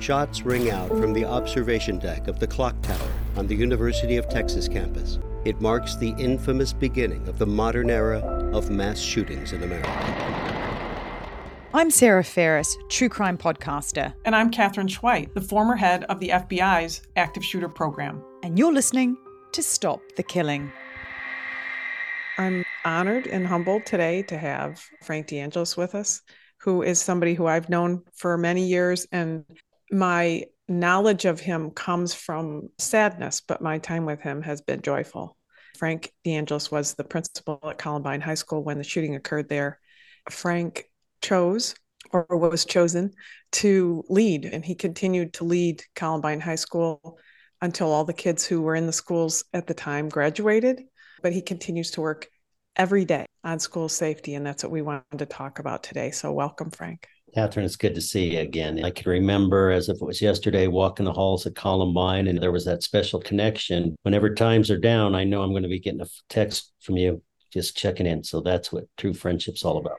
[0.00, 4.30] Shots ring out from the observation deck of the clock tower on the University of
[4.30, 5.18] Texas campus.
[5.44, 8.20] It marks the infamous beginning of the modern era
[8.54, 9.90] of mass shootings in America.
[11.74, 14.14] I'm Sarah Ferris, true crime podcaster.
[14.24, 18.24] And I'm Katherine Schweit, the former head of the FBI's active shooter program.
[18.42, 19.18] And you're listening
[19.52, 20.72] to Stop the Killing.
[22.38, 26.22] I'm honored and humbled today to have Frank DeAngelis with us,
[26.56, 29.44] who is somebody who I've known for many years and
[29.90, 35.36] my knowledge of him comes from sadness, but my time with him has been joyful.
[35.78, 39.80] Frank DeAngelis was the principal at Columbine High School when the shooting occurred there.
[40.28, 40.84] Frank
[41.22, 41.74] chose
[42.12, 43.12] or was chosen
[43.52, 47.18] to lead, and he continued to lead Columbine High School
[47.60, 50.82] until all the kids who were in the schools at the time graduated.
[51.22, 52.28] But he continues to work
[52.76, 56.10] every day on school safety, and that's what we wanted to talk about today.
[56.10, 57.06] So, welcome, Frank.
[57.34, 58.84] Katherine, it's good to see you again.
[58.84, 62.50] I can remember as if it was yesterday walking the halls at Columbine, and there
[62.50, 63.94] was that special connection.
[64.02, 67.22] Whenever times are down, I know I'm going to be getting a text from you
[67.52, 68.24] just checking in.
[68.24, 69.98] So that's what true friendship's all about.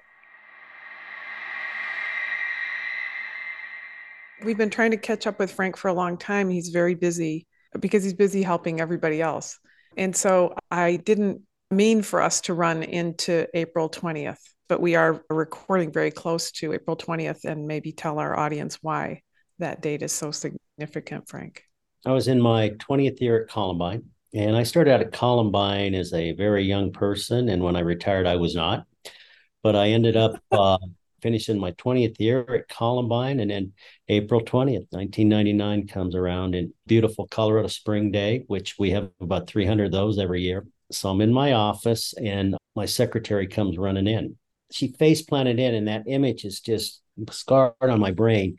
[4.44, 6.50] We've been trying to catch up with Frank for a long time.
[6.50, 7.48] He's very busy
[7.80, 9.58] because he's busy helping everybody else.
[9.96, 14.40] And so I didn't mean for us to run into April 20th
[14.72, 19.22] but we are recording very close to April 20th and maybe tell our audience why
[19.60, 21.66] that date is so significant, Frank.
[22.06, 26.14] I was in my 20th year at Columbine, and I started out at Columbine as
[26.14, 27.50] a very young person.
[27.50, 28.86] And when I retired, I was not.
[29.62, 30.78] But I ended up uh,
[31.22, 33.42] finishing my 20th year at Columbine.
[33.42, 33.74] And then
[34.08, 39.88] April 20th, 1999 comes around in beautiful Colorado Spring Day, which we have about 300
[39.88, 40.66] of those every year.
[40.94, 44.38] So I'm in my office, and my secretary comes running in
[44.72, 48.58] she face planted in, and that image is just scarred on my brain.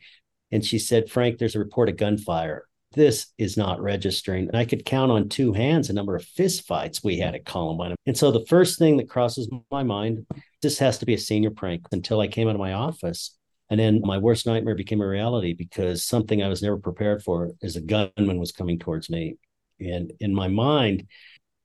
[0.51, 2.67] And she said, Frank, there's a report of gunfire.
[2.95, 4.49] This is not registering.
[4.49, 7.47] And I could count on two hands the number of fist fights we had at
[7.47, 7.95] Columbine.
[8.05, 10.27] And so the first thing that crosses my mind,
[10.61, 13.37] this has to be a senior prank until I came out of my office.
[13.71, 17.53] And then my worst nightmare became a reality because something I was never prepared for
[17.63, 19.37] is a gunman was coming towards me.
[19.81, 21.07] And in my mind,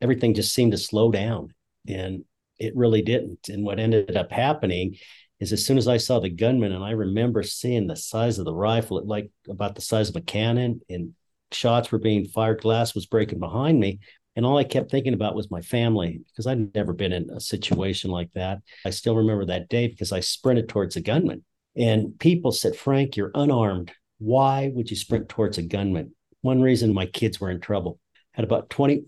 [0.01, 1.53] everything just seemed to slow down.
[1.85, 2.23] And
[2.59, 3.49] it really didn't.
[3.49, 4.97] And what ended up happening
[5.39, 8.45] is as soon as I saw the gunman, and I remember seeing the size of
[8.45, 11.13] the rifle, it like about the size of a cannon, and
[11.51, 13.99] shots were being fired, glass was breaking behind me.
[14.35, 17.39] And all I kept thinking about was my family because I'd never been in a
[17.39, 18.59] situation like that.
[18.85, 21.43] I still remember that day because I sprinted towards a gunman.
[21.75, 23.91] And people said, Frank, you're unarmed.
[24.19, 26.13] Why would you sprint towards a gunman?
[26.41, 27.99] One reason my kids were in trouble.
[28.33, 29.05] Had about 20,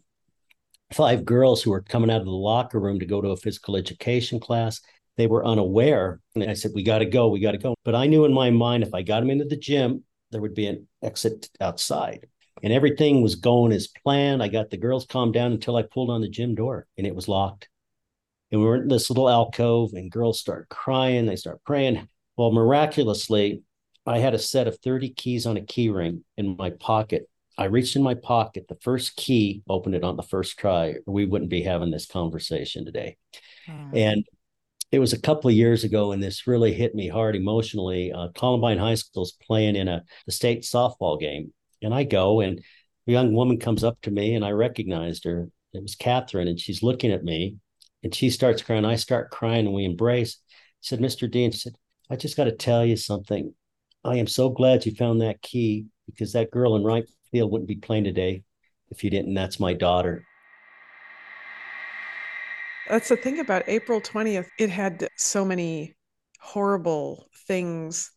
[0.92, 3.76] five girls who were coming out of the locker room to go to a physical
[3.76, 4.82] education class.
[5.18, 6.22] They were unaware.
[6.36, 7.30] And I said, We got to go.
[7.30, 7.76] We got to go.
[7.84, 10.54] But I knew in my mind, if I got them into the gym, there would
[10.54, 12.28] be an exit outside.
[12.62, 14.44] And everything was going as planned.
[14.44, 17.16] I got the girls calmed down until I pulled on the gym door and it
[17.16, 17.70] was locked.
[18.52, 21.26] And we were in this little alcove and girls start crying.
[21.26, 22.08] They start praying.
[22.36, 23.64] Well, miraculously,
[24.06, 27.66] I had a set of 30 keys on a key ring in my pocket I
[27.66, 31.26] reached in my pocket, the first key, opened it on the first try, or we
[31.26, 33.18] wouldn't be having this conversation today.
[33.68, 33.98] Mm.
[33.98, 34.26] And
[34.94, 38.14] it was a couple of years ago, and this really hit me hard emotionally.
[38.14, 42.64] Uh, Columbine High School's playing in a the state softball game, and I go, and
[43.08, 45.50] a young woman comes up to me, and I recognized her.
[45.74, 47.58] It was Catherine, and she's looking at me,
[48.04, 48.86] and she starts crying.
[48.86, 50.38] I start crying, and we embrace.
[50.80, 51.30] She said, "Mr.
[51.30, 51.76] Dean," she said,
[52.10, 53.54] "I just got to tell you something.
[54.06, 57.68] I am so glad you found that key because that girl in right field wouldn't
[57.68, 58.44] be playing today
[58.90, 59.34] if you didn't.
[59.34, 60.24] That's my daughter.
[62.88, 64.48] That's the thing about April 20th.
[64.58, 65.96] It had so many
[66.40, 68.12] horrible things,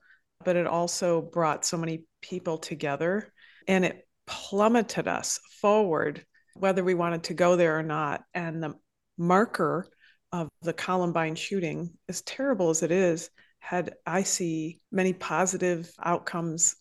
[0.44, 3.32] but it also brought so many people together
[3.68, 6.24] and it plummeted us forward,
[6.54, 8.22] whether we wanted to go there or not.
[8.32, 8.74] And the
[9.18, 9.86] marker
[10.32, 16.76] of the Columbine shooting, as terrible as it is, had I see many positive outcomes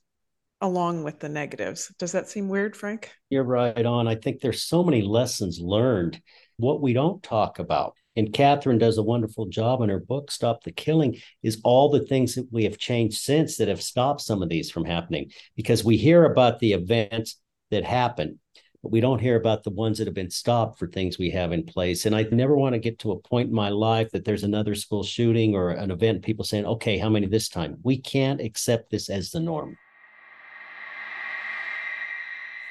[0.61, 1.93] along with the negatives.
[1.97, 3.11] Does that seem weird, Frank?
[3.29, 4.07] You're right on.
[4.07, 6.21] I think there's so many lessons learned.
[6.57, 10.63] What we don't talk about And Katherine does a wonderful job in her book, Stop
[10.63, 14.43] the Killing, is all the things that we have changed since that have stopped some
[14.43, 15.31] of these from happening.
[15.55, 17.37] Because we hear about the events
[17.71, 18.39] that happen,
[18.83, 21.53] but we don't hear about the ones that have been stopped for things we have
[21.53, 22.05] in place.
[22.05, 24.75] And I never want to get to a point in my life that there's another
[24.75, 27.77] school shooting or an event, people saying, okay, how many this time?
[27.83, 29.77] We can't accept this as the norm.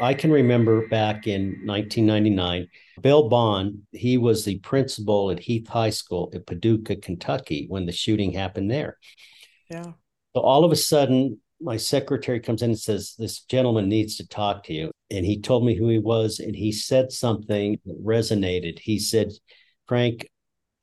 [0.01, 2.69] I can remember back in 1999,
[3.03, 7.93] Bill Bond, he was the principal at Heath High School at Paducah, Kentucky, when the
[7.93, 8.97] shooting happened there.
[9.71, 9.93] Yeah.
[10.35, 14.27] So all of a sudden, my secretary comes in and says, This gentleman needs to
[14.27, 14.91] talk to you.
[15.11, 18.79] And he told me who he was, and he said something that resonated.
[18.79, 19.33] He said,
[19.87, 20.27] Frank,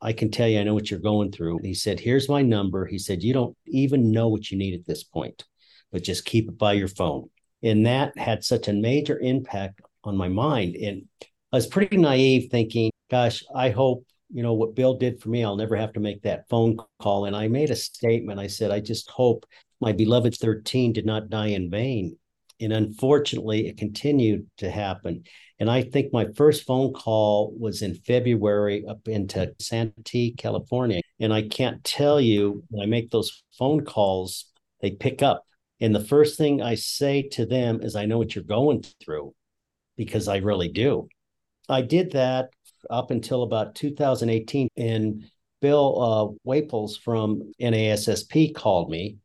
[0.01, 1.59] I can tell you, I know what you're going through.
[1.63, 2.85] He said, Here's my number.
[2.85, 5.43] He said, You don't even know what you need at this point,
[5.91, 7.29] but just keep it by your phone.
[7.63, 10.75] And that had such a major impact on my mind.
[10.75, 11.04] And
[11.51, 15.44] I was pretty naive thinking, gosh, I hope, you know, what Bill did for me,
[15.44, 17.25] I'll never have to make that phone call.
[17.25, 18.39] And I made a statement.
[18.39, 19.45] I said, I just hope
[19.80, 22.18] my beloved 13 did not die in vain.
[22.59, 25.24] And unfortunately, it continued to happen.
[25.59, 31.01] And I think my first phone call was in February up into Santee, California.
[31.19, 34.45] And I can't tell you when I make those phone calls,
[34.81, 35.44] they pick up.
[35.79, 39.33] And the first thing I say to them is, I know what you're going through
[39.95, 41.07] because I really do.
[41.69, 42.50] I did that
[42.89, 44.69] up until about 2018.
[44.77, 45.25] And
[45.62, 49.18] Bill uh, Waples from NASSP called me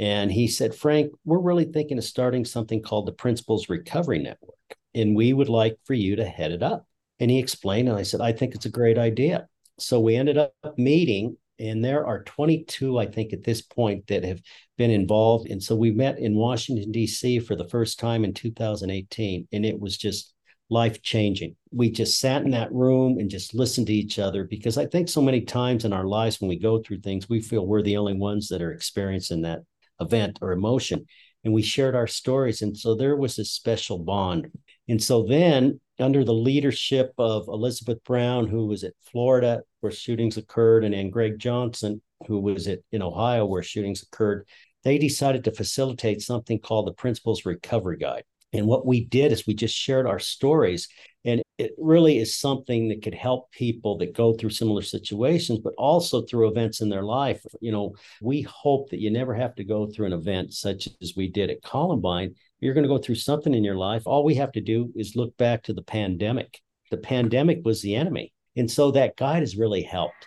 [0.00, 4.54] and he said, Frank, we're really thinking of starting something called the Principals Recovery Network.
[4.94, 6.86] And we would like for you to head it up.
[7.18, 9.46] And he explained, and I said, I think it's a great idea.
[9.78, 14.24] So we ended up meeting and there are 22 i think at this point that
[14.24, 14.40] have
[14.76, 15.50] been involved.
[15.50, 19.78] And so we met in washington d.c for the first time in 2018 and it
[19.78, 20.34] was just
[20.70, 24.78] life changing we just sat in that room and just listened to each other because
[24.78, 27.66] i think so many times in our lives when we go through things we feel
[27.66, 29.60] we're the only ones that are experiencing that
[30.00, 31.06] event or emotion.
[31.44, 34.48] And we shared our stories and so there was this special bond
[34.90, 40.36] and so then under the leadership of Elizabeth Brown, who was at Florida where shootings
[40.36, 44.48] occurred, and, and Greg Johnson, who was at in Ohio where shootings occurred,
[44.82, 48.24] they decided to facilitate something called the Principals Recovery Guide.
[48.52, 50.88] And what we did is we just shared our stories.
[51.24, 55.74] And it really is something that could help people that go through similar situations, but
[55.78, 57.44] also through events in their life.
[57.60, 61.14] You know, we hope that you never have to go through an event such as
[61.14, 64.02] we did at Columbine you're going to go through something in your life.
[64.06, 66.60] All we have to do is look back to the pandemic.
[66.90, 68.32] The pandemic was the enemy.
[68.56, 70.26] And so that guide has really helped.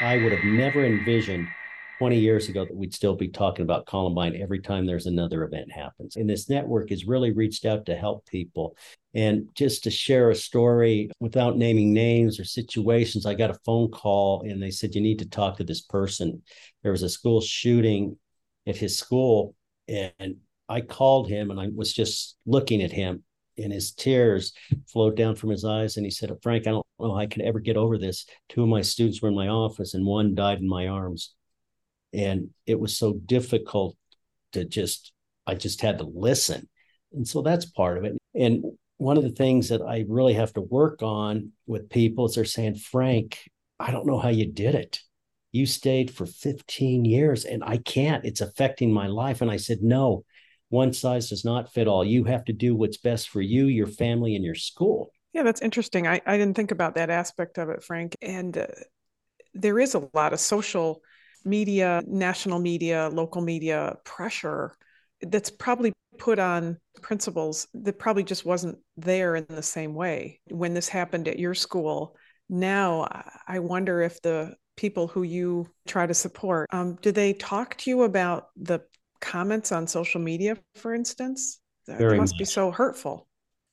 [0.00, 1.46] I would have never envisioned
[1.98, 5.70] 20 years ago that we'd still be talking about Columbine every time there's another event
[5.70, 6.16] happens.
[6.16, 8.74] And this network has really reached out to help people.
[9.12, 13.90] And just to share a story without naming names or situations, I got a phone
[13.90, 16.40] call and they said, You need to talk to this person.
[16.82, 18.16] There was a school shooting
[18.66, 19.54] at his school
[19.88, 20.36] and
[20.68, 23.24] I called him and I was just looking at him
[23.58, 24.52] and his tears
[24.86, 25.96] flowed down from his eyes.
[25.96, 28.26] And he said, Frank, I don't know how I could ever get over this.
[28.48, 31.34] Two of my students were in my office and one died in my arms.
[32.12, 33.96] And it was so difficult
[34.52, 35.12] to just,
[35.46, 36.68] I just had to listen.
[37.12, 38.16] And so that's part of it.
[38.34, 38.64] And
[38.98, 42.44] one of the things that I really have to work on with people is they're
[42.44, 43.40] saying, Frank,
[43.78, 45.00] I don't know how you did it
[45.52, 48.24] you stayed for 15 years and I can't.
[48.24, 49.40] It's affecting my life.
[49.40, 50.24] And I said, no,
[50.68, 52.04] one size does not fit all.
[52.04, 55.10] You have to do what's best for you, your family, and your school.
[55.32, 56.06] Yeah, that's interesting.
[56.06, 58.16] I, I didn't think about that aspect of it, Frank.
[58.22, 58.66] And uh,
[59.54, 61.02] there is a lot of social
[61.44, 64.74] media, national media, local media pressure
[65.22, 70.74] that's probably put on principals that probably just wasn't there in the same way when
[70.74, 72.16] this happened at your school.
[72.48, 76.68] Now, I wonder if the people who you try to support.
[76.72, 78.80] Um, do they talk to you about the
[79.20, 81.60] comments on social media, for instance?
[81.86, 82.38] That Very must much.
[82.38, 83.26] be so hurtful.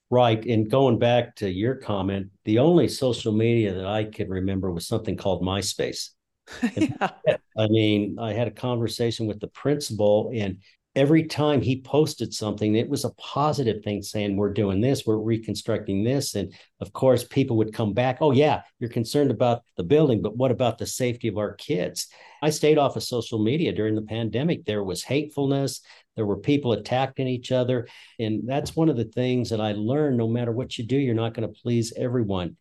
[0.10, 0.44] Right.
[0.46, 4.88] And going back to your comment, the only social media that I can remember was
[4.88, 6.10] something called MySpace.
[6.78, 7.10] yeah.
[7.58, 10.60] I mean, I had a conversation with the principal, and
[10.98, 15.18] every time he posted something, it was a positive thing saying, We're doing this, we're
[15.18, 16.34] reconstructing this.
[16.34, 16.52] And
[16.82, 20.50] of course, people would come back, Oh, yeah, you're concerned about the building, but what
[20.50, 22.08] about the safety of our kids?
[22.42, 24.66] I stayed off of social media during the pandemic.
[24.66, 25.82] There was hatefulness,
[26.16, 27.88] there were people attacking each other.
[28.18, 31.14] And that's one of the things that I learned no matter what you do, you're
[31.14, 32.58] not going to please everyone.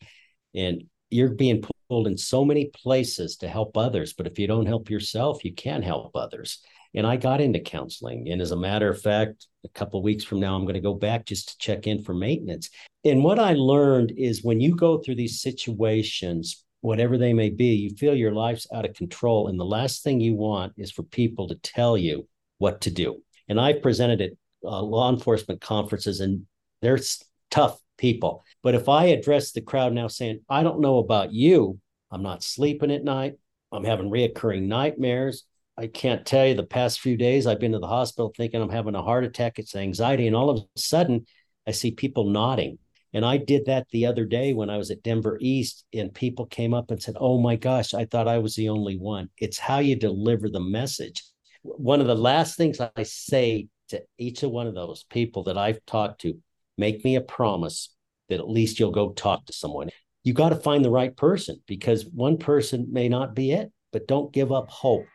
[0.54, 4.66] And you're being pulled in so many places to help others, but if you don't
[4.66, 6.58] help yourself, you can't help others.
[6.96, 8.28] And I got into counseling.
[8.30, 10.94] And as a matter of fact, a couple weeks from now, I'm going to go
[10.94, 12.70] back just to check in for maintenance.
[13.04, 17.74] And what I learned is when you go through these situations, whatever they may be,
[17.74, 19.48] you feel your life's out of control.
[19.48, 22.26] And the last thing you want is for people to tell you
[22.58, 23.22] what to do.
[23.48, 24.32] And I've presented at
[24.64, 26.46] uh, law enforcement conferences, and
[26.80, 26.98] they're
[27.50, 28.44] tough people.
[28.62, 31.78] But if I address the crowd now saying, I don't know about you,
[32.10, 33.34] I'm not sleeping at night,
[33.70, 35.44] I'm having reoccurring nightmares.
[35.78, 38.70] I can't tell you the past few days I've been to the hospital thinking I'm
[38.70, 39.58] having a heart attack.
[39.58, 40.26] It's anxiety.
[40.26, 41.26] And all of a sudden,
[41.66, 42.78] I see people nodding.
[43.12, 46.46] And I did that the other day when I was at Denver East, and people
[46.46, 49.30] came up and said, Oh my gosh, I thought I was the only one.
[49.38, 51.22] It's how you deliver the message.
[51.62, 55.58] One of the last things I say to each of one of those people that
[55.58, 56.38] I've talked to
[56.78, 57.94] make me a promise
[58.28, 59.90] that at least you'll go talk to someone.
[60.24, 64.08] You got to find the right person because one person may not be it, but
[64.08, 65.06] don't give up hope.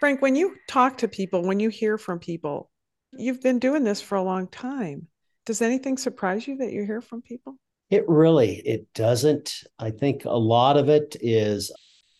[0.00, 2.70] Frank, when you talk to people, when you hear from people,
[3.12, 5.06] you've been doing this for a long time.
[5.44, 7.56] Does anything surprise you that you hear from people?
[7.90, 9.62] It really it doesn't.
[9.78, 11.70] I think a lot of it is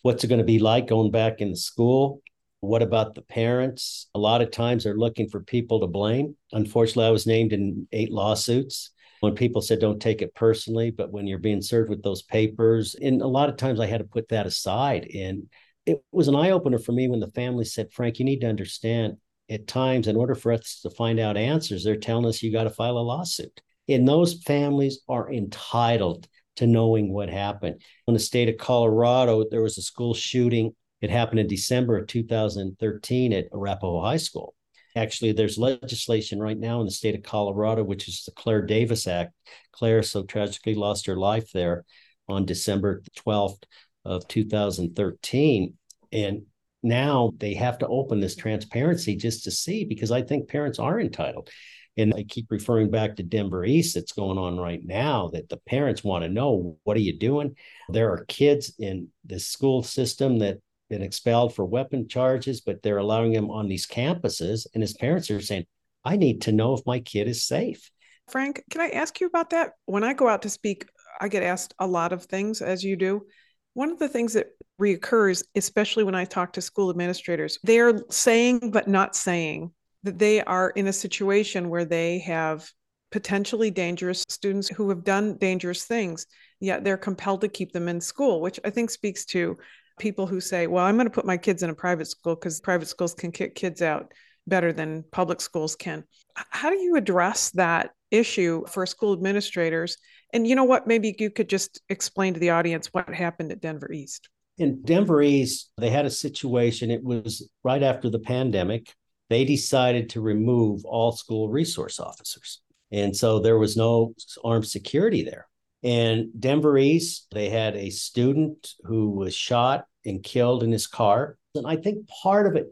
[0.02, 2.20] what's it going to be like going back in school?
[2.60, 4.08] What about the parents?
[4.14, 6.37] A lot of times they're looking for people to blame.
[6.52, 8.90] Unfortunately, I was named in eight lawsuits.
[9.20, 12.94] When people said don't take it personally, but when you're being served with those papers,
[12.94, 15.10] and a lot of times I had to put that aside.
[15.14, 15.49] And
[15.90, 18.49] it was an eye opener for me when the family said, Frank, you need to
[18.49, 19.16] understand
[19.50, 22.64] at times, in order for us to find out answers, they're telling us you got
[22.64, 23.61] to file a lawsuit.
[23.88, 27.82] And those families are entitled to knowing what happened.
[28.06, 30.76] In the state of Colorado, there was a school shooting.
[31.00, 34.54] It happened in December of 2013 at Arapahoe High School.
[34.94, 39.09] Actually, there's legislation right now in the state of Colorado, which is the Claire Davis
[39.09, 39.32] Act.
[39.73, 41.85] Claire so tragically lost her life there
[42.28, 43.62] on December 12th
[44.04, 45.75] of 2013.
[46.12, 46.43] And
[46.83, 51.00] now they have to open this transparency just to see because I think parents are
[51.00, 51.50] entitled.
[51.97, 55.59] And I keep referring back to Denver East that's going on right now that the
[55.59, 57.57] parents want to know what are you doing?
[57.88, 62.99] There are kids in the school system that been expelled for weapon charges, but they're
[62.99, 64.67] allowing them on these campuses.
[64.75, 65.67] And his parents are saying,
[66.05, 67.90] I need to know if my kid is safe.
[68.29, 69.73] Frank, can I ask you about that?
[69.87, 70.87] When I go out to speak,
[71.21, 73.26] I get asked a lot of things, as you do.
[73.75, 74.49] One of the things that
[74.81, 79.73] reoccurs, especially when I talk to school administrators, they're saying but not saying
[80.03, 82.69] that they are in a situation where they have
[83.12, 86.27] potentially dangerous students who have done dangerous things,
[86.61, 89.57] yet they're compelled to keep them in school, which I think speaks to
[89.99, 92.61] people who say, well, I'm going to put my kids in a private school because
[92.61, 94.12] private schools can kick kids out
[94.47, 96.05] better than public schools can.
[96.35, 99.97] How do you address that issue for school administrators?
[100.32, 100.87] And you know what?
[100.87, 104.28] Maybe you could just explain to the audience what happened at Denver East.
[104.58, 106.90] In Denver East, they had a situation.
[106.90, 108.94] It was right after the pandemic.
[109.28, 112.60] They decided to remove all school resource officers.
[112.92, 115.46] And so there was no armed security there.
[115.82, 121.38] And Denver East, they had a student who was shot and killed in his car.
[121.54, 122.68] And I think part of it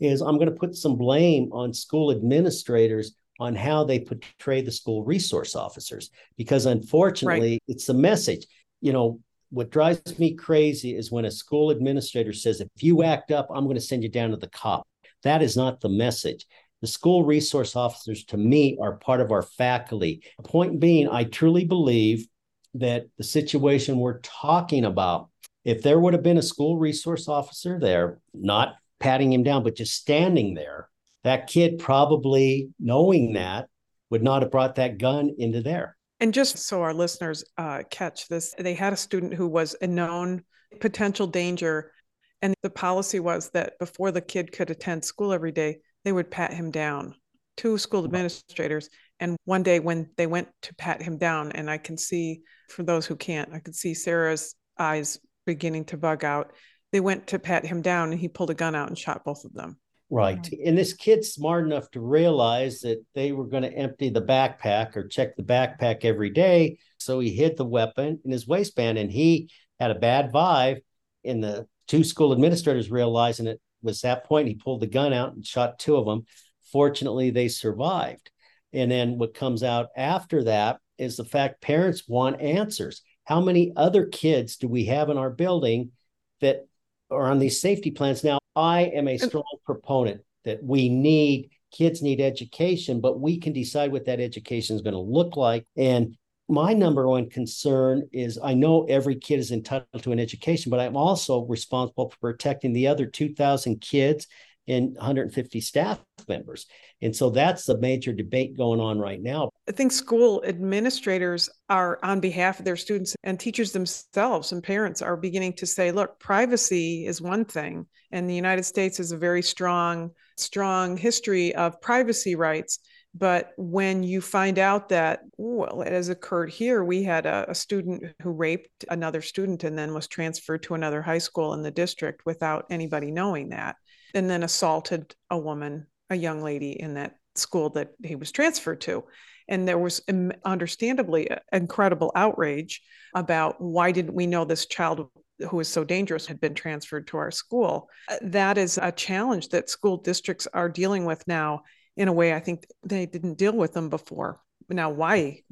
[0.00, 4.72] is I'm going to put some blame on school administrators on how they portray the
[4.72, 7.62] school resource officers because unfortunately right.
[7.68, 8.46] it's the message.
[8.80, 13.30] You know what drives me crazy is when a school administrator says if you act
[13.30, 14.86] up i'm going to send you down to the cop.
[15.22, 16.46] That is not the message.
[16.80, 20.22] The school resource officers to me are part of our faculty.
[20.44, 22.26] Point being i truly believe
[22.74, 25.28] that the situation we're talking about
[25.64, 29.76] if there would have been a school resource officer there not patting him down but
[29.76, 30.88] just standing there
[31.28, 33.68] that kid probably knowing that
[34.08, 35.94] would not have brought that gun into there.
[36.20, 39.86] And just so our listeners uh, catch this, they had a student who was a
[39.86, 40.42] known
[40.80, 41.92] potential danger.
[42.40, 46.30] And the policy was that before the kid could attend school every day, they would
[46.30, 47.14] pat him down.
[47.58, 48.88] Two school administrators.
[49.20, 52.84] And one day when they went to pat him down, and I can see, for
[52.84, 56.52] those who can't, I could see Sarah's eyes beginning to bug out.
[56.90, 59.44] They went to pat him down, and he pulled a gun out and shot both
[59.44, 59.78] of them.
[60.10, 60.48] Right.
[60.64, 64.96] And this kid's smart enough to realize that they were going to empty the backpack
[64.96, 66.78] or check the backpack every day.
[66.96, 70.78] So he hid the weapon in his waistband and he had a bad vibe.
[71.24, 75.34] And the two school administrators realizing it was that point, he pulled the gun out
[75.34, 76.24] and shot two of them.
[76.72, 78.30] Fortunately, they survived.
[78.72, 83.02] And then what comes out after that is the fact parents want answers.
[83.24, 85.92] How many other kids do we have in our building
[86.40, 86.66] that
[87.10, 88.38] are on these safety plans now?
[88.58, 93.92] I am a strong proponent that we need kids need education, but we can decide
[93.92, 95.64] what that education is going to look like.
[95.76, 96.16] And
[96.48, 100.80] my number one concern is I know every kid is entitled to an education, but
[100.80, 104.26] I'm also responsible for protecting the other 2,000 kids
[104.66, 106.66] and 150 staff members.
[107.00, 109.50] And so that's the major debate going on right now.
[109.68, 115.02] I think school administrators are, on behalf of their students and teachers themselves and parents,
[115.02, 117.86] are beginning to say, look, privacy is one thing.
[118.10, 122.78] And the United States has a very strong, strong history of privacy rights.
[123.14, 127.54] But when you find out that, well, it has occurred here, we had a, a,
[127.54, 131.70] student who raped another student and then was transferred to another high school in the
[131.70, 133.76] district without anybody knowing that,
[134.14, 138.80] and then assaulted a woman, a young lady in that school that he was transferred
[138.82, 139.04] to.
[139.48, 140.02] And there was
[140.44, 142.82] understandably uh, incredible outrage
[143.14, 145.08] about why didn't we know this child
[145.48, 147.88] who was so dangerous had been transferred to our school.
[148.08, 151.62] Uh, that is a challenge that school districts are dealing with now
[151.96, 154.40] in a way I think they didn't deal with them before.
[154.68, 155.42] Now, why?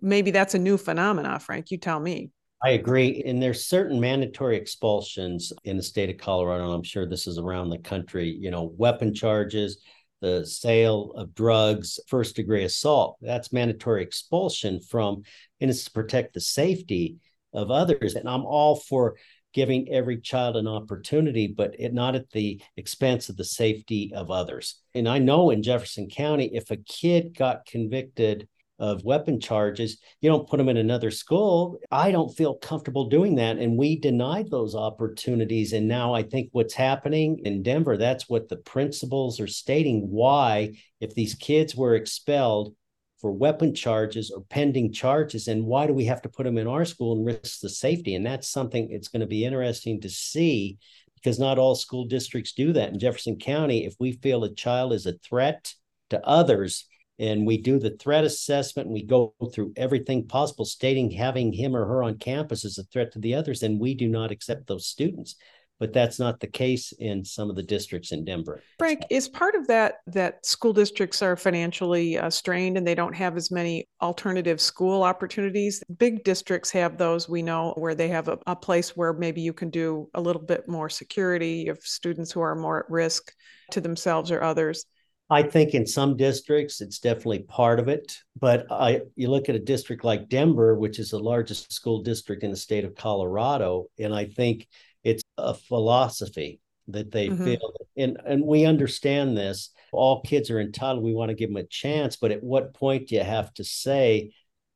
[0.00, 1.70] Maybe that's a new phenomena, Frank.
[1.70, 2.30] You tell me.
[2.64, 3.22] I agree.
[3.26, 7.38] And there's certain mandatory expulsions in the state of Colorado, and I'm sure this is
[7.38, 9.78] around the country, you know, weapon charges,
[10.20, 13.16] the sale of drugs, first degree assault.
[13.20, 15.22] That's mandatory expulsion from,
[15.60, 17.16] and it's to protect the safety
[17.52, 18.14] of others.
[18.14, 19.16] And I'm all for
[19.52, 24.30] giving every child an opportunity, but it not at the expense of the safety of
[24.30, 24.80] others.
[24.94, 30.28] And I know in Jefferson County, if a kid got convicted of weapon charges, you
[30.28, 31.78] don't put them in another school.
[31.90, 33.58] I don't feel comfortable doing that.
[33.58, 35.72] And we denied those opportunities.
[35.72, 40.74] And now I think what's happening in Denver, that's what the principals are stating why,
[41.00, 42.74] if these kids were expelled,
[43.20, 46.66] for weapon charges or pending charges and why do we have to put them in
[46.66, 50.08] our school and risk the safety and that's something it's going to be interesting to
[50.10, 50.76] see
[51.14, 54.92] because not all school districts do that in jefferson county if we feel a child
[54.92, 55.72] is a threat
[56.10, 56.86] to others
[57.18, 61.74] and we do the threat assessment and we go through everything possible stating having him
[61.74, 64.66] or her on campus is a threat to the others and we do not accept
[64.66, 65.36] those students
[65.78, 68.62] but that's not the case in some of the districts in Denver.
[68.78, 73.14] Frank, is part of that that school districts are financially uh, strained and they don't
[73.14, 75.82] have as many alternative school opportunities?
[75.98, 79.52] Big districts have those, we know, where they have a, a place where maybe you
[79.52, 83.32] can do a little bit more security of students who are more at risk
[83.70, 84.86] to themselves or others.
[85.28, 89.56] I think in some districts it's definitely part of it, but I you look at
[89.56, 93.86] a district like Denver, which is the largest school district in the state of Colorado,
[93.98, 94.68] and I think
[95.02, 97.44] it's a philosophy that they mm-hmm.
[97.44, 101.56] feel and and we understand this all kids are entitled we want to give them
[101.56, 104.30] a chance but at what point do you have to say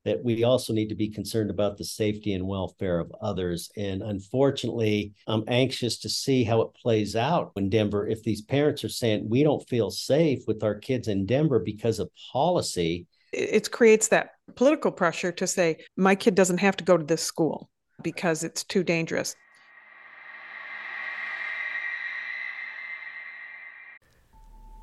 [0.05, 3.71] that we also need to be concerned about the safety and welfare of others.
[3.77, 8.07] And unfortunately i'm anxious to see how it plays out in denver.
[8.07, 11.99] If these parents are saying we don't feel safe with our kids in denver because
[11.99, 16.97] of policy it creates that political pressure to say my kid doesn't have to go
[16.97, 17.71] to this school
[18.03, 19.37] because it's too dangerous.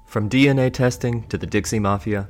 [0.05, 2.29] From DNA testing to the Dixie Mafia,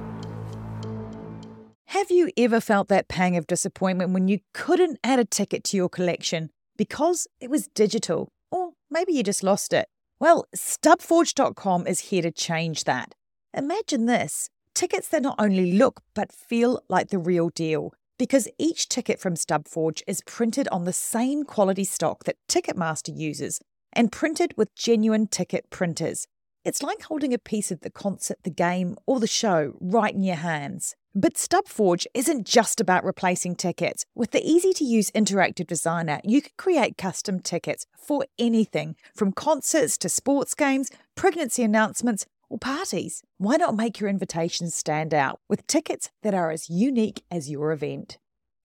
[1.91, 5.75] Have you ever felt that pang of disappointment when you couldn't add a ticket to
[5.75, 8.29] your collection because it was digital?
[8.49, 9.89] Or maybe you just lost it?
[10.17, 13.13] Well, stubforge.com is here to change that.
[13.53, 17.91] Imagine this tickets that not only look but feel like the real deal.
[18.17, 23.59] Because each ticket from Stubforge is printed on the same quality stock that Ticketmaster uses
[23.91, 26.25] and printed with genuine ticket printers.
[26.63, 30.23] It's like holding a piece of the concert, the game, or the show right in
[30.23, 30.95] your hands.
[31.13, 34.05] But StubForge isn't just about replacing tickets.
[34.15, 39.33] With the easy to use interactive designer, you can create custom tickets for anything from
[39.33, 43.23] concerts to sports games, pregnancy announcements, or parties.
[43.37, 47.73] Why not make your invitations stand out with tickets that are as unique as your
[47.73, 48.17] event?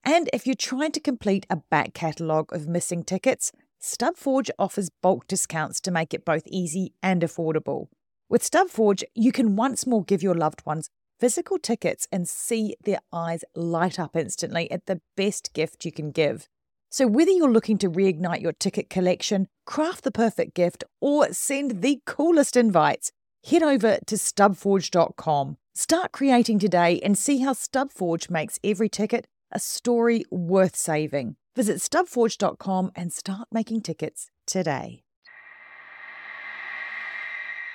[0.04, 3.50] And if you're trying to complete a back catalogue of missing tickets,
[3.82, 7.88] StubForge offers bulk discounts to make it both easy and affordable.
[8.28, 13.00] With StubForge, you can once more give your loved ones physical tickets and see their
[13.12, 16.48] eyes light up instantly at the best gift you can give.
[16.90, 21.82] So, whether you're looking to reignite your ticket collection, craft the perfect gift, or send
[21.82, 23.12] the coolest invites,
[23.44, 25.56] head over to stubforge.com.
[25.74, 31.36] Start creating today and see how Stubforge makes every ticket a story worth saving.
[31.54, 35.02] Visit stubforge.com and start making tickets today.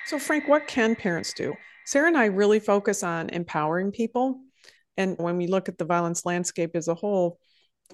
[0.06, 1.56] So, Frank, what can parents do?
[1.86, 4.42] Sarah and I really focus on empowering people.
[4.98, 7.40] And when we look at the violence landscape as a whole,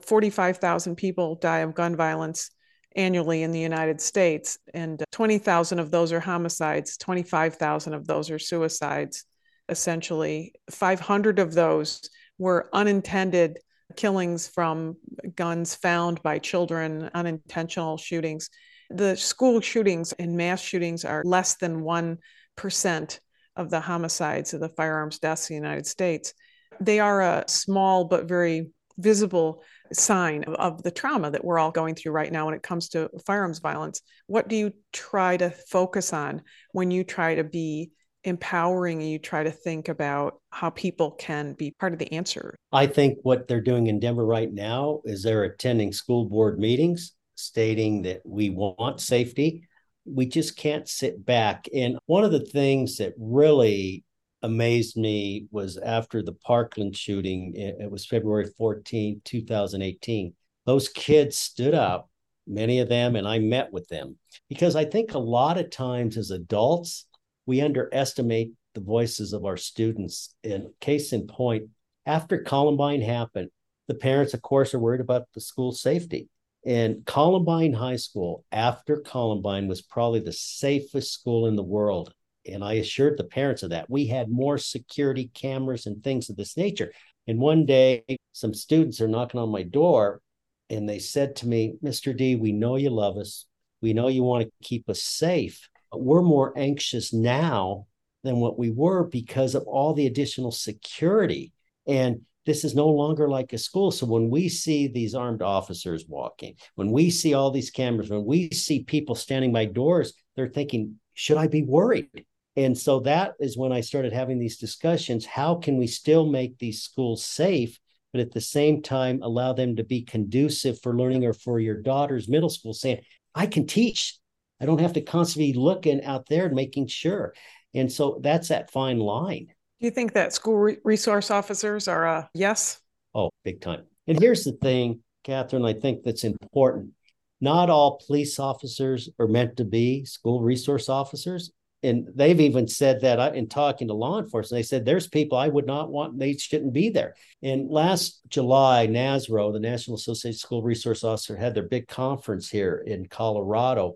[0.01, 2.51] 45,000 people die of gun violence
[2.95, 8.31] annually in the United States, and uh, 20,000 of those are homicides, 25,000 of those
[8.31, 9.25] are suicides.
[9.69, 13.59] Essentially, 500 of those were unintended
[13.95, 14.97] killings from
[15.35, 18.49] guns found by children, unintentional shootings.
[18.89, 23.19] The school shootings and mass shootings are less than 1%
[23.57, 26.33] of the homicides of the firearms deaths in the United States.
[26.79, 31.71] They are a small but very visible sign of, of, the trauma that we're all
[31.71, 34.01] going through right now when it comes to firearms violence.
[34.27, 36.41] What do you try to focus on
[36.71, 37.91] when you try to be
[38.23, 42.55] empowering and you try to think about how people can be part of the answer?
[42.71, 47.13] I think what they're doing in Denver right now is they're attending school board meetings
[47.35, 49.66] stating that we want safety.
[50.07, 51.67] We just can't sit back.
[51.73, 54.03] And one of the things that really
[54.41, 60.33] amazed me was after the Parkland shooting, it was February 14, 2018.
[60.65, 62.09] Those kids stood up,
[62.45, 64.17] many of them, and I met with them
[64.49, 67.05] because I think a lot of times as adults,
[67.45, 70.35] we underestimate the voices of our students.
[70.43, 71.69] And case in point,
[72.05, 73.49] after Columbine happened,
[73.87, 76.29] the parents, of course, are worried about the school safety.
[76.67, 82.13] And Columbine High School, after Columbine, was probably the safest school in the world.
[82.45, 83.89] And I assured the parents of that.
[83.89, 86.91] We had more security cameras and things of this nature.
[87.25, 88.03] And one day,
[88.33, 90.21] some students are knocking on my door
[90.69, 92.15] and they said to me, Mr.
[92.15, 93.45] D, we know you love us.
[93.81, 97.87] We know you want to keep us safe, but we're more anxious now
[98.23, 101.53] than what we were because of all the additional security.
[101.87, 103.91] And this is no longer like a school.
[103.91, 108.25] So when we see these armed officers walking, when we see all these cameras, when
[108.25, 112.25] we see people standing by doors, they're thinking, should I be worried?
[112.55, 115.25] And so that is when I started having these discussions.
[115.25, 117.77] How can we still make these schools safe,
[118.13, 121.81] but at the same time allow them to be conducive for learning or for your
[121.81, 123.01] daughter's middle school saying,
[123.35, 124.17] I can teach.
[124.61, 127.33] I don't have to constantly be looking out there and making sure.
[127.73, 129.49] And so that's that fine line.
[129.79, 132.79] Do you think that school re- resource officers are a yes?
[133.13, 133.83] Oh, big time.
[134.07, 136.91] And here's the thing, Katherine, I think that's important.
[137.39, 141.51] Not all police officers are meant to be school resource officers
[141.83, 145.37] and they've even said that uh, in talking to law enforcement, they said there's people
[145.37, 147.15] I would not want, they shouldn't be there.
[147.43, 152.49] And last July, NASRO, the National Association of School Resource Officer, had their big conference
[152.49, 153.95] here in Colorado.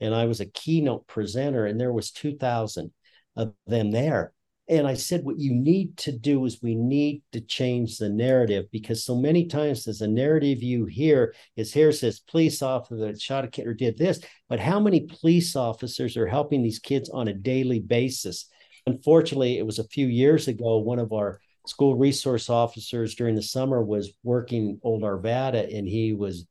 [0.00, 2.92] And I was a keynote presenter, and there was 2,000
[3.36, 4.32] of them there.
[4.70, 8.66] And I said, what you need to do is we need to change the narrative
[8.70, 13.20] because so many times there's a narrative you hear is here says police officer that
[13.20, 17.10] shot a kid or did this, but how many police officers are helping these kids
[17.10, 18.46] on a daily basis?
[18.86, 23.42] Unfortunately, it was a few years ago, one of our school resource officers during the
[23.42, 26.46] summer was working Old Arvada and he was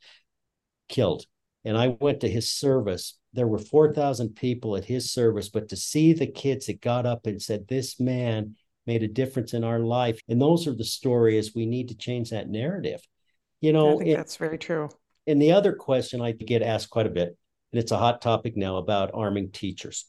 [0.90, 1.26] killed.
[1.64, 5.76] And I went to his service there were 4,000 people at his service, but to
[5.76, 8.56] see the kids that got up and said, This man
[8.88, 10.20] made a difference in our life.
[10.28, 13.02] And those are the stories we need to change that narrative.
[13.62, 14.90] You know, I think it, that's very true.
[15.28, 17.38] And the other question I get asked quite a bit,
[17.72, 20.06] and it's a hot topic now about arming teachers.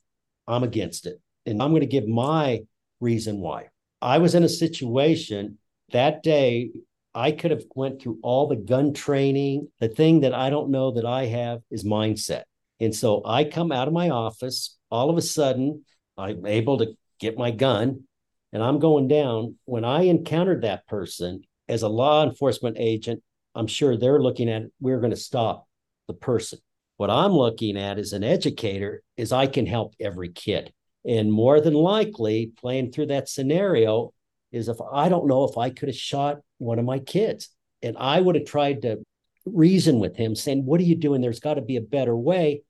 [0.47, 1.21] I'm against it.
[1.47, 2.61] And I'm going to give my
[3.01, 3.69] reason why.
[4.01, 5.59] I was in a situation
[5.93, 6.71] that day
[7.15, 9.69] I could have went through all the gun training.
[9.81, 12.45] The thing that I don't know that I have is mindset.
[12.81, 15.85] And so I come out of my office, all of a sudden,
[16.17, 18.05] I'm able to get my gun
[18.53, 19.57] and I'm going down.
[19.67, 23.23] When I encountered that person as a law enforcement agent,
[23.55, 25.67] I'm sure they're looking at we're going to stop
[26.09, 26.59] the person.
[26.97, 30.73] What I'm looking at as an educator is I can help every kid.
[31.07, 34.13] And more than likely, playing through that scenario
[34.53, 37.49] is if I don't know if I could have shot one of my kids.
[37.83, 39.03] And I would have tried to
[39.47, 41.21] reason with him, saying, What are you doing?
[41.21, 42.63] There's got to be a better way.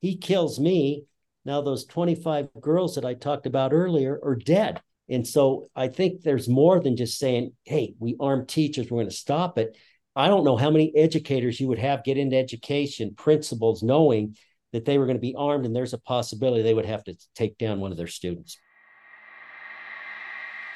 [0.00, 1.04] He kills me.
[1.44, 4.80] Now, those 25 girls that I talked about earlier are dead.
[5.08, 9.10] And so I think there's more than just saying, hey, we arm teachers, we're going
[9.10, 9.76] to stop it.
[10.16, 14.36] I don't know how many educators you would have get into education, principals, knowing
[14.72, 17.14] that they were going to be armed and there's a possibility they would have to
[17.34, 18.58] take down one of their students.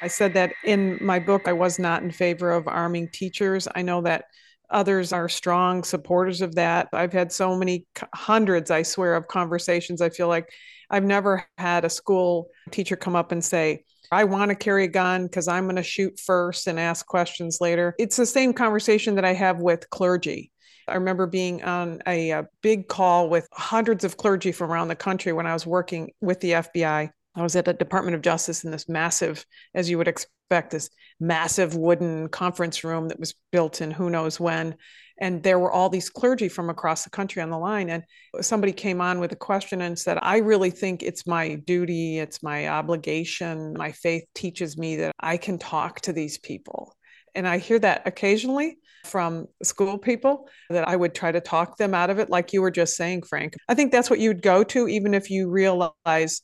[0.01, 3.67] I said that in my book, I was not in favor of arming teachers.
[3.75, 4.25] I know that
[4.71, 6.89] Others are strong supporters of that.
[6.93, 10.01] I've had so many hundreds, I swear, of conversations.
[10.01, 10.49] I feel like
[10.89, 14.89] I've never had a school teacher come up and say, I want to carry a
[14.89, 17.95] gun because I'm going to shoot first and ask questions later.
[17.97, 20.51] It's the same conversation that I have with clergy.
[20.87, 24.95] I remember being on a, a, big call with hundreds of clergy from around the
[24.95, 27.11] country when I was working with the FBI.
[27.35, 30.89] I was at the Department of Justice in this massive, as you would expect, this
[31.19, 34.75] massive wooden conference room that was built in who knows when.
[35.17, 37.89] And there were all these clergy from across the country on the line.
[37.89, 38.03] And
[38.41, 42.41] somebody came on with a question and said i really think it's my duty it's
[42.41, 46.95] my obligation my faith teaches me that i can talk to these people.
[47.35, 51.93] And i hear that occasionally from school people that i would try to talk them
[51.93, 53.53] out of it like you were just saying frank.
[53.69, 56.41] I think that's what you'd go to even if you realize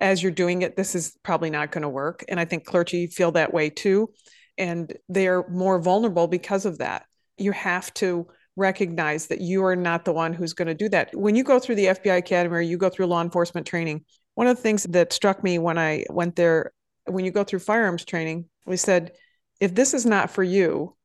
[0.00, 3.06] as you're doing it this is probably not going to work and i think clergy
[3.06, 4.10] feel that way too
[4.56, 7.04] and they're more vulnerable because of that
[7.36, 8.26] you have to
[8.58, 11.14] recognize that you are not the one who's going to do that.
[11.14, 14.48] When you go through the FBI Academy or you go through law enforcement training, one
[14.48, 16.72] of the things that struck me when I went there,
[17.06, 19.12] when you go through firearms training, we said,
[19.60, 20.96] if this is not for you,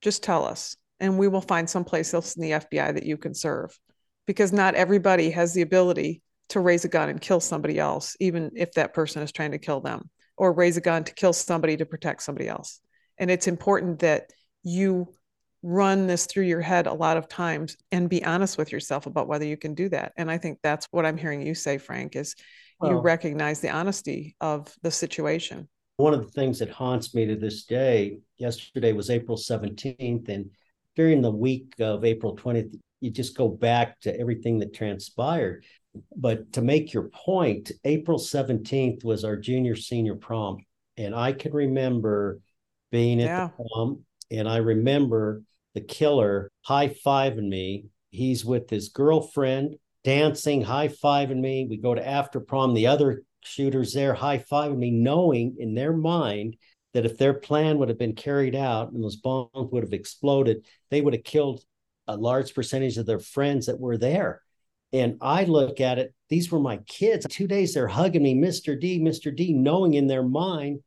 [0.00, 3.34] just tell us and we will find someplace else in the FBI that you can
[3.34, 3.78] serve.
[4.26, 8.50] Because not everybody has the ability to raise a gun and kill somebody else, even
[8.54, 11.76] if that person is trying to kill them, or raise a gun to kill somebody
[11.76, 12.80] to protect somebody else.
[13.18, 14.30] And it's important that
[14.62, 15.12] you
[15.62, 19.28] run this through your head a lot of times and be honest with yourself about
[19.28, 20.12] whether you can do that.
[20.16, 22.34] And I think that's what I'm hearing you say, Frank, is
[22.80, 25.68] well, you recognize the honesty of the situation.
[25.96, 30.50] One of the things that haunts me to this day, yesterday was April 17th, and
[30.96, 35.64] during the week of April 20th, you just go back to everything that transpired.
[36.16, 40.58] But to make your point, April 17th was our junior senior prom.
[40.96, 42.40] And I can remember
[42.90, 43.48] being at yeah.
[43.56, 45.42] the prom, and I remember
[45.74, 47.86] the killer high fiving me.
[48.10, 51.66] He's with his girlfriend dancing, high fiving me.
[51.68, 52.74] We go to after prom.
[52.74, 56.56] The other shooters there high fiving me, knowing in their mind
[56.92, 60.64] that if their plan would have been carried out and those bombs would have exploded,
[60.90, 61.64] they would have killed
[62.06, 64.42] a large percentage of their friends that were there.
[64.94, 67.26] And I look at it, these were my kids.
[67.28, 68.80] Two days they're hugging me, Mr.
[68.80, 69.34] D, Mr.
[69.34, 70.84] D, knowing in their mind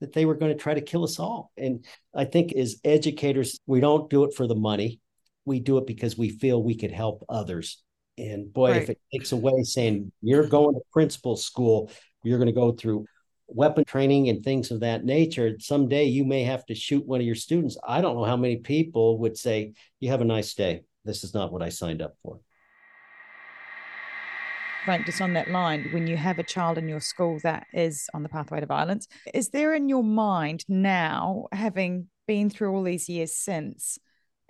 [0.00, 1.52] that they were going to try to kill us all.
[1.56, 5.00] And I think as educators, we don't do it for the money.
[5.44, 7.80] We do it because we feel we could help others.
[8.18, 8.82] And boy, right.
[8.82, 11.92] if it takes away saying you're going to principal school,
[12.24, 13.06] you're going to go through
[13.46, 17.26] weapon training and things of that nature, someday you may have to shoot one of
[17.26, 17.76] your students.
[17.86, 20.82] I don't know how many people would say, You have a nice day.
[21.04, 22.40] This is not what I signed up for.
[24.84, 28.06] Frank, just on that line, when you have a child in your school that is
[28.12, 32.82] on the pathway to violence, is there in your mind now, having been through all
[32.82, 33.98] these years since,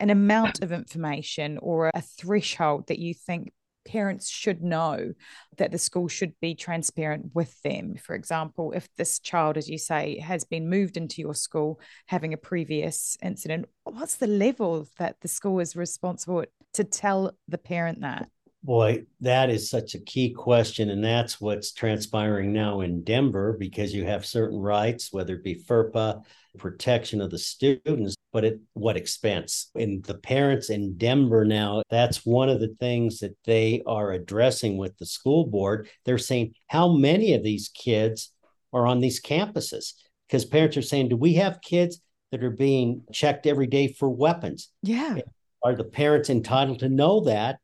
[0.00, 3.52] an amount of information or a threshold that you think
[3.86, 5.12] parents should know
[5.56, 7.94] that the school should be transparent with them.
[7.94, 12.34] For example, if this child, as you say, has been moved into your school having
[12.34, 18.00] a previous incident, what's the level that the school is responsible to tell the parent
[18.00, 18.28] that?
[18.64, 20.88] Boy, that is such a key question.
[20.88, 25.54] And that's what's transpiring now in Denver because you have certain rights, whether it be
[25.54, 26.22] FERPA,
[26.56, 29.70] protection of the students, but at what expense?
[29.74, 34.78] And the parents in Denver now, that's one of the things that they are addressing
[34.78, 35.88] with the school board.
[36.06, 38.32] They're saying, how many of these kids
[38.72, 39.92] are on these campuses?
[40.26, 42.00] Because parents are saying, do we have kids
[42.30, 44.70] that are being checked every day for weapons?
[44.82, 45.18] Yeah.
[45.62, 47.58] Are the parents entitled to know that?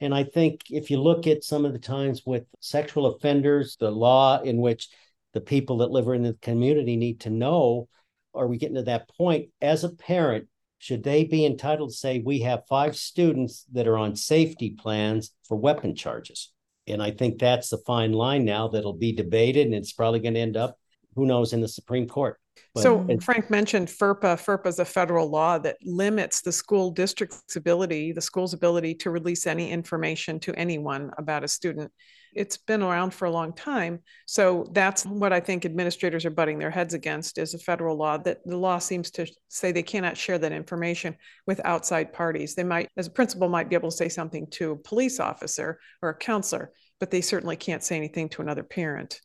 [0.00, 3.90] And I think if you look at some of the times with sexual offenders, the
[3.90, 4.88] law in which
[5.34, 7.88] the people that live in the community need to know,
[8.34, 10.48] are we getting to that point as a parent?
[10.78, 15.32] Should they be entitled to say, we have five students that are on safety plans
[15.46, 16.50] for weapon charges?
[16.86, 20.34] And I think that's the fine line now that'll be debated, and it's probably going
[20.34, 20.78] to end up,
[21.14, 22.39] who knows, in the Supreme Court.
[22.74, 24.36] But so Frank mentioned FERPA.
[24.36, 29.10] FERPA is a federal law that limits the school district's ability, the school's ability to
[29.10, 31.90] release any information to anyone about a student.
[32.32, 34.00] It's been around for a long time.
[34.26, 38.18] So that's what I think administrators are butting their heads against is a federal law
[38.18, 41.16] that the law seems to say they cannot share that information
[41.48, 42.54] with outside parties.
[42.54, 45.80] They might, as a principal, might be able to say something to a police officer
[46.02, 49.20] or a counselor, but they certainly can't say anything to another parent.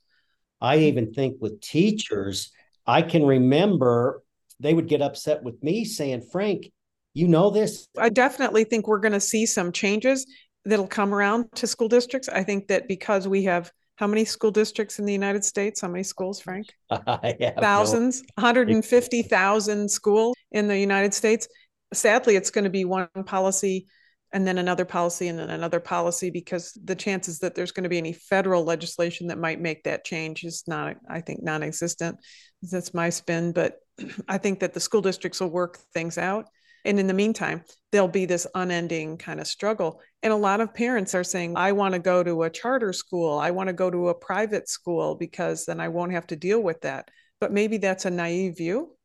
[0.59, 2.51] I even think with teachers,
[2.87, 4.23] I can remember
[4.59, 6.71] they would get upset with me saying, Frank,
[7.13, 7.87] you know this?
[7.97, 10.25] I definitely think we're going to see some changes
[10.65, 12.29] that'll come around to school districts.
[12.29, 15.81] I think that because we have how many school districts in the United States?
[15.81, 16.67] How many schools, Frank?
[16.91, 18.43] Thousands, no.
[18.43, 21.47] 150,000 schools in the United States.
[21.93, 23.87] Sadly, it's going to be one policy
[24.35, 27.89] and then another policy and then another policy because the chances that there's going to
[27.89, 32.17] be any federal legislation that might make that change is not i think non-existent.
[32.61, 33.77] That's my spin but
[34.27, 36.47] i think that the school districts will work things out.
[36.83, 40.01] And in the meantime there'll be this unending kind of struggle.
[40.21, 43.39] And a lot of parents are saying i want to go to a charter school.
[43.39, 46.61] I want to go to a private school because then i won't have to deal
[46.61, 47.07] with that.
[47.39, 48.95] But maybe that's a naive view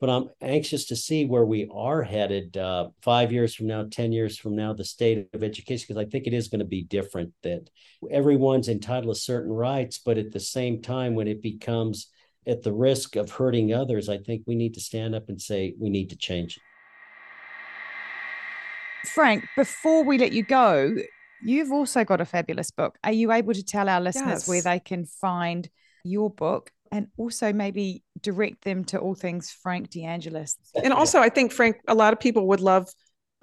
[0.00, 4.12] but I'm anxious to see where we are headed uh, five years from now, 10
[4.12, 6.82] years from now, the state of education, because I think it is going to be
[6.82, 7.70] different that
[8.10, 12.08] everyone's entitled to certain rights, but at the same time, when it becomes
[12.46, 15.74] at the risk of hurting others, I think we need to stand up and say
[15.80, 16.62] we need to change it.
[19.08, 20.94] Frank, before we let you go,
[21.42, 22.98] you've also got a fabulous book.
[23.02, 24.48] Are you able to tell our listeners yes.
[24.48, 25.68] where they can find
[26.04, 30.56] your book and also maybe direct them to all things Frank DeAngelis.
[30.82, 32.88] And also, I think, Frank, a lot of people would love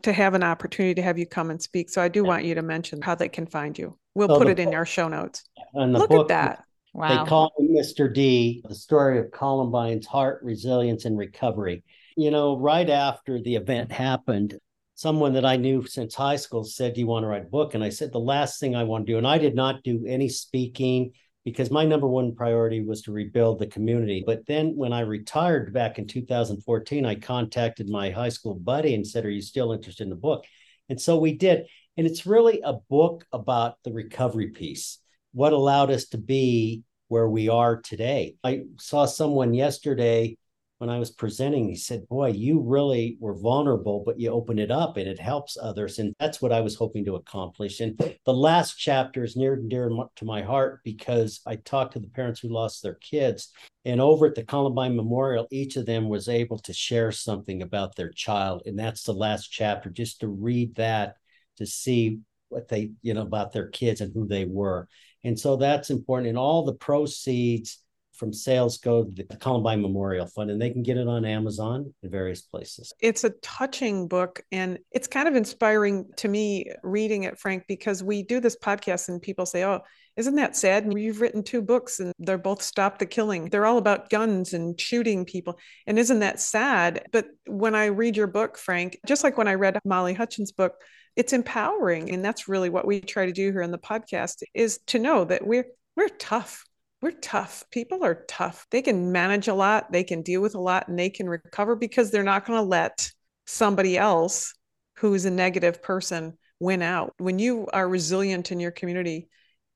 [0.04, 1.90] to have an opportunity to have you come and speak.
[1.90, 3.98] So I do want you to mention how they can find you.
[4.16, 5.44] We'll so put it in our show notes.
[5.74, 6.64] Look book, at that.
[6.94, 7.24] Wow.
[7.24, 8.14] They call me Mr.
[8.14, 11.84] D, the story of Columbine's heart, resilience, and recovery.
[12.16, 14.60] You know, right after the event happened,
[14.94, 17.74] someone that I knew since high school said, Do you want to write a book?
[17.74, 20.06] And I said, The last thing I want to do, and I did not do
[20.08, 21.14] any speaking
[21.46, 24.24] because my number one priority was to rebuild the community.
[24.26, 29.06] But then when I retired back in 2014, I contacted my high school buddy and
[29.06, 30.46] said, Are you still interested in the book?
[30.90, 31.66] And so we did.
[31.98, 35.00] And it's really a book about the recovery piece,
[35.34, 38.36] what allowed us to be where we are today.
[38.44, 40.38] I saw someone yesterday
[40.84, 44.70] when I was presenting, he said, Boy, you really were vulnerable, but you open it
[44.70, 45.98] up and it helps others.
[45.98, 47.80] And that's what I was hoping to accomplish.
[47.80, 52.02] And the last chapter is near and dear to my heart because I talked to
[52.02, 53.54] the parents who lost their kids.
[53.86, 57.96] And over at the Columbine Memorial, each of them was able to share something about
[57.96, 58.64] their child.
[58.66, 61.16] And that's the last chapter, just to read that,
[61.60, 62.20] to see
[62.50, 64.90] what they, you know, about their kids and who they were.
[65.24, 66.28] And so that's important.
[66.28, 67.83] And all the proceeds
[68.14, 71.94] from sales go to the Columbine Memorial Fund, and they can get it on Amazon
[72.02, 72.94] and various places.
[73.00, 78.04] It's a touching book, and it's kind of inspiring to me reading it, Frank, because
[78.04, 79.82] we do this podcast and people say, Oh,
[80.16, 80.84] isn't that sad?
[80.86, 83.50] And you've written two books, and they're both Stop the Killing.
[83.50, 85.58] They're all about guns and shooting people.
[85.88, 87.08] And isn't that sad?
[87.12, 90.76] But when I read your book, Frank, just like when I read Molly Hutchins' book,
[91.16, 92.12] it's empowering.
[92.12, 95.26] And that's really what we try to do here in the podcast is to know
[95.26, 96.64] that we're we're tough
[97.04, 97.66] we're tough.
[97.70, 98.66] People are tough.
[98.72, 101.76] They can manage a lot, they can deal with a lot, and they can recover
[101.76, 103.12] because they're not going to let
[103.46, 104.54] somebody else
[105.00, 107.14] who's a negative person win out.
[107.18, 109.28] When you are resilient in your community,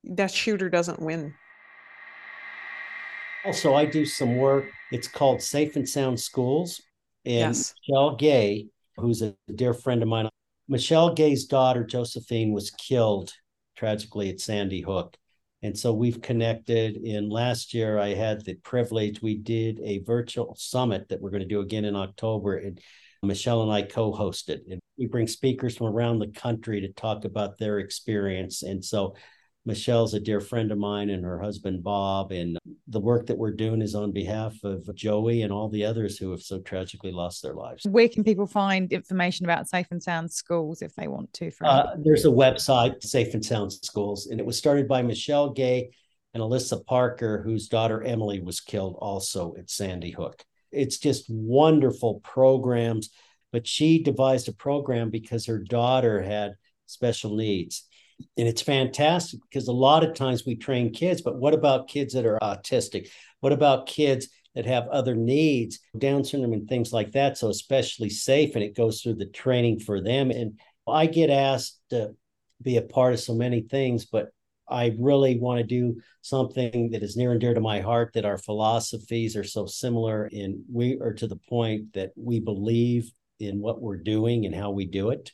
[0.05, 1.33] that shooter doesn't win.
[3.43, 4.69] Also, I do some work.
[4.93, 6.81] It's called Safe and Sound Schools.
[7.25, 7.73] And yes.
[7.89, 10.29] Michelle Gay, who's a dear friend of mine,
[10.69, 13.33] Michelle Gay's daughter, Josephine, was killed
[13.75, 15.17] tragically at Sandy Hook.
[15.63, 16.97] And so we've connected.
[16.97, 21.41] In last year, I had the privilege, we did a virtual summit that we're going
[21.41, 22.57] to do again in October.
[22.57, 22.79] And
[23.23, 24.59] Michelle and I co hosted.
[24.71, 28.63] And we bring speakers from around the country to talk about their experience.
[28.63, 29.15] And so
[29.67, 32.31] Michelle's a dear friend of mine and her husband Bob.
[32.31, 36.17] And the work that we're doing is on behalf of Joey and all the others
[36.17, 37.85] who have so tragically lost their lives.
[37.85, 41.51] Where can people find information about Safe and Sound Schools if they want to?
[41.61, 45.89] Uh, there's a website, Safe and Sound Schools, and it was started by Michelle Gay
[46.33, 50.45] and Alissa Parker, whose daughter Emily was killed also at Sandy Hook.
[50.71, 53.09] It's just wonderful programs,
[53.51, 56.53] but she devised a program because her daughter had
[56.85, 57.86] special needs
[58.37, 62.13] and it's fantastic because a lot of times we train kids, but what about kids
[62.13, 63.09] that are autistic?
[63.39, 67.37] What about kids that have other needs, Down syndrome and things like that?
[67.37, 70.31] So, especially safe, and it goes through the training for them.
[70.31, 72.15] And I get asked to
[72.61, 74.29] be a part of so many things, but
[74.69, 78.25] I really want to do something that is near and dear to my heart, that
[78.25, 83.59] our philosophies are so similar, and we are to the point that we believe in
[83.59, 85.31] what we're doing and how we do it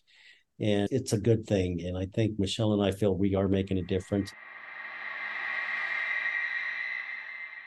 [0.59, 1.81] and it's a good thing.
[1.85, 4.31] And I think Michelle and I feel we are making a difference.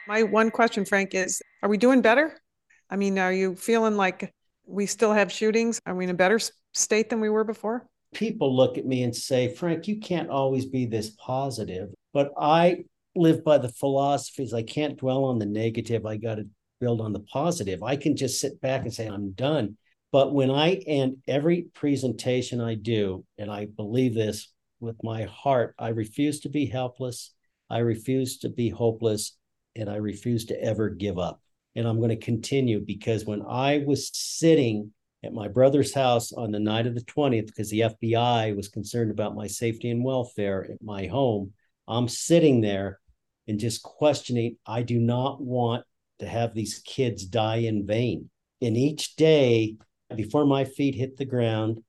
[0.06, 2.40] My one question, Frank, is are we doing better?
[2.88, 4.32] I mean, are you feeling like
[4.64, 5.80] we still have shootings?
[5.86, 6.38] Are we in a better
[6.72, 7.88] state than we were before?
[8.14, 11.88] People look at me and say, Frank, you can't always be this positive.
[12.12, 12.84] But I
[13.16, 16.06] live by the philosophies I can't dwell on the negative.
[16.06, 16.46] I got to
[16.80, 17.82] build on the positive.
[17.82, 19.76] I can just sit back and say, I'm done.
[20.12, 25.74] But when I end every presentation I do, and I believe this with my heart,
[25.78, 27.34] I refuse to be helpless.
[27.68, 29.36] I refuse to be hopeless.
[29.74, 31.40] And I refuse to ever give up.
[31.74, 34.92] And I'm going to continue because when I was sitting
[35.26, 39.10] at my brother's house on the night of the 20th because the FBI was concerned
[39.10, 41.52] about my safety and welfare at my home.
[41.88, 43.00] I'm sitting there
[43.48, 45.84] and just questioning, I do not want
[46.20, 48.30] to have these kids die in vain.
[48.62, 49.76] And each day
[50.14, 51.82] before my feet hit the ground,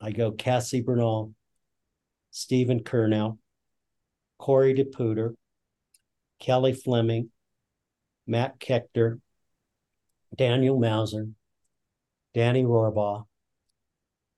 [0.00, 1.32] I go Cassie Bernall,
[2.30, 3.38] Steven Curnow,
[4.38, 5.34] Corey DePooter,
[6.38, 7.30] Kelly Fleming,
[8.26, 9.20] Matt Kechter,
[10.36, 11.28] Daniel Mauser,
[12.34, 13.24] Danny Rohrbough,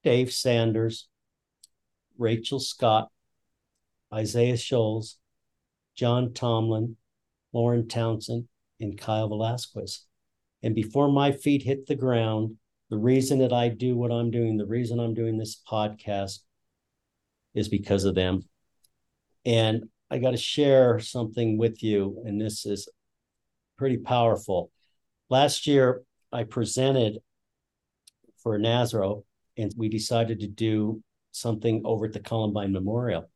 [0.04, 1.08] Dave Sanders,
[2.16, 3.08] Rachel Scott,
[4.12, 5.18] Isaiah Shoels,
[5.96, 6.96] John Tomlin,
[7.52, 8.48] Lauren Townsend,
[8.80, 10.04] and Kyle Velasquez.
[10.62, 12.56] And before my feet hit the ground,
[12.90, 16.40] the reason that I do what I'm doing, the reason I'm doing this podcast
[17.54, 18.42] is because of them.
[19.44, 22.88] And I got to share something with you, and this is
[23.76, 24.70] pretty powerful.
[25.28, 27.18] Last year, I presented
[28.42, 29.24] for NASRO,
[29.56, 33.30] and we decided to do something over at the Columbine Memorial.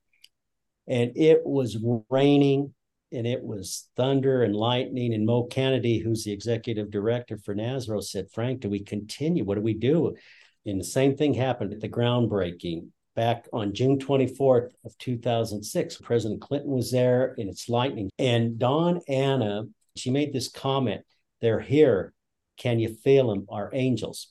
[0.89, 1.77] And it was
[2.11, 2.75] raining
[3.13, 5.15] and it was thunder and lightning.
[5.15, 9.45] And Mo Canady, who's the executive director for NASRO, said, Frank, do we continue?
[9.45, 10.15] What do we do?
[10.67, 15.97] And the same thing happened at the groundbreaking back on June 24th of 2006.
[15.99, 18.11] President Clinton was there and it's lightning.
[18.19, 19.65] And Dawn Anna,
[19.97, 21.03] she made this comment,
[21.41, 22.13] they're here.
[22.57, 23.47] Can you feel them?
[23.49, 24.29] Our angels.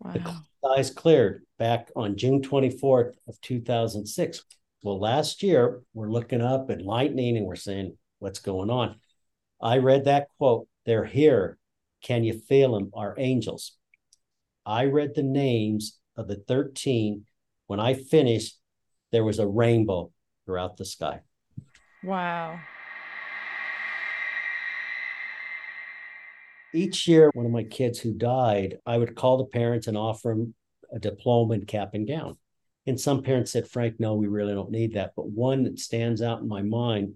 [0.00, 0.12] Wow.
[0.12, 4.44] The skies cleared back on June 24th of 2006.
[4.84, 8.96] Well, last year we're looking up at lightning and we're saying, what's going on?
[9.58, 11.56] I read that quote, they're here.
[12.02, 12.90] Can you feel them?
[12.92, 13.78] Our angels.
[14.66, 17.24] I read the names of the 13.
[17.66, 18.58] When I finished,
[19.10, 20.12] there was a rainbow
[20.44, 21.20] throughout the sky.
[22.02, 22.60] Wow.
[26.74, 30.28] Each year, one of my kids who died, I would call the parents and offer
[30.28, 30.54] them
[30.92, 32.36] a diploma and cap and gown.
[32.86, 35.12] And some parents said, Frank, no, we really don't need that.
[35.16, 37.14] But one that stands out in my mind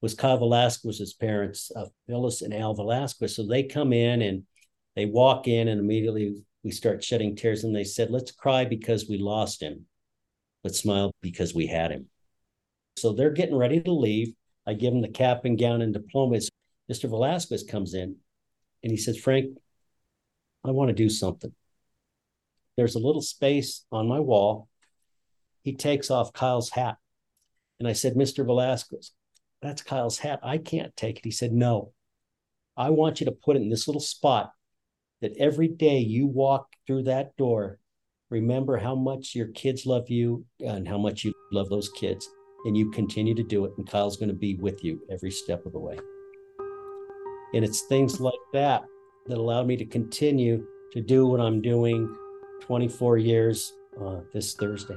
[0.00, 3.36] was Kyle Velasquez's parents, uh, Phyllis and Al Velasquez.
[3.36, 4.42] So they come in and
[4.96, 7.62] they walk in, and immediately we start shedding tears.
[7.62, 9.86] And they said, Let's cry because we lost him,
[10.64, 12.08] but smile because we had him.
[12.96, 14.34] So they're getting ready to leave.
[14.66, 16.50] I give them the cap and gown and diplomas.
[16.90, 17.08] Mr.
[17.08, 18.16] Velasquez comes in
[18.82, 19.56] and he says, Frank,
[20.64, 21.52] I want to do something.
[22.76, 24.68] There's a little space on my wall
[25.62, 26.96] he takes off Kyle's hat.
[27.78, 28.44] And I said, Mr.
[28.44, 29.12] Velasquez,
[29.60, 30.40] that's Kyle's hat.
[30.42, 31.24] I can't take it.
[31.24, 31.92] He said, No,
[32.76, 34.52] I want you to put it in this little spot
[35.20, 37.78] that every day you walk through that door,
[38.30, 42.28] remember how much your kids love you and how much you love those kids.
[42.64, 43.72] And you continue to do it.
[43.76, 45.98] And Kyle's going to be with you every step of the way.
[47.54, 48.84] And it's things like that
[49.26, 52.14] that allowed me to continue to do what I'm doing
[52.60, 54.96] 24 years uh, this Thursday.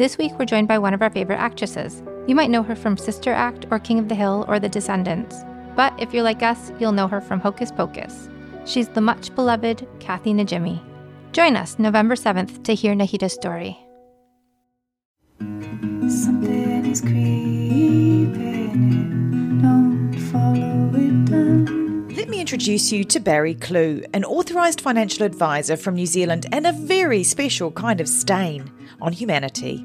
[0.00, 2.02] This week, we're joined by one of our favorite actresses.
[2.26, 5.44] You might know her from Sister Act or King of the Hill or The Descendants.
[5.76, 8.30] But if you're like us, you'll know her from Hocus Pocus.
[8.64, 10.80] She's the much beloved Kathy Najimy.
[11.32, 13.78] Join us November 7th to hear Nahita's story.
[16.08, 18.30] Something is creeping.
[19.60, 22.08] Don't follow it down.
[22.16, 26.66] Let me introduce you to Barry Kloogh, an authorised financial advisor from New Zealand and
[26.66, 28.72] a very special kind of stain
[29.02, 29.84] on humanity.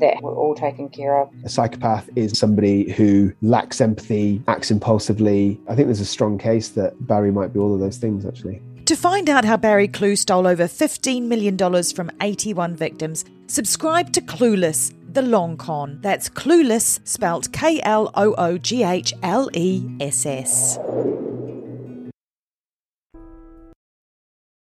[0.00, 1.30] that we're all taken care of.
[1.44, 5.60] A psychopath is somebody who lacks empathy, acts impulsively.
[5.68, 8.62] I think there's a strong case that Barry might be all of those things, actually.
[8.86, 14.20] To find out how Barry Kloogh stole over $15 million from 81 victims, subscribe to
[14.20, 15.98] Klooghless, the long con.
[16.02, 20.78] That's Klooghless, spelt K L O O G H L E S S.